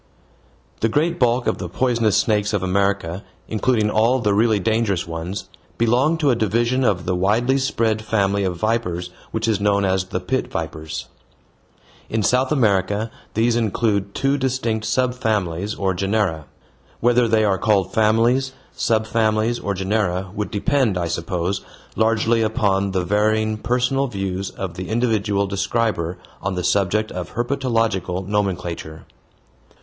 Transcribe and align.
The 0.79 0.89
great 0.89 1.19
bulk 1.19 1.45
of 1.45 1.59
the 1.59 1.69
poisonous 1.69 2.17
snakes 2.17 2.53
of 2.53 2.63
America, 2.63 3.23
including 3.47 3.91
all 3.91 4.17
the 4.17 4.33
really 4.33 4.59
dangerous 4.59 5.07
ones, 5.07 5.47
belong 5.77 6.17
to 6.17 6.31
a 6.31 6.35
division 6.35 6.83
of 6.83 7.05
the 7.05 7.15
widely 7.15 7.59
spread 7.59 8.01
family 8.01 8.43
of 8.43 8.55
vipers 8.57 9.11
which 9.29 9.47
is 9.47 9.59
known 9.59 9.85
as 9.85 10.05
the 10.05 10.19
pit 10.19 10.47
vipers. 10.51 11.05
In 12.09 12.23
South 12.23 12.51
America 12.51 13.11
these 13.35 13.55
include 13.55 14.15
two 14.15 14.39
distinct 14.39 14.87
subfamilies 14.87 15.79
or 15.79 15.93
genera 15.93 16.45
whether 16.99 17.27
they 17.27 17.43
are 17.43 17.59
called 17.59 17.93
families, 17.93 18.53
subfamilies, 18.75 19.63
or 19.63 19.75
genera 19.75 20.31
would 20.33 20.49
depend, 20.49 20.97
I 20.97 21.07
suppose, 21.07 21.61
largely 21.95 22.41
upon 22.41 22.89
the 22.89 23.03
varying 23.05 23.59
personal 23.59 24.07
views 24.07 24.49
of 24.49 24.77
the 24.77 24.89
individual 24.89 25.45
describer 25.45 26.17
on 26.41 26.55
the 26.55 26.63
subject 26.63 27.11
of 27.11 27.33
herpetological 27.35 28.25
nomenclature. 28.25 29.05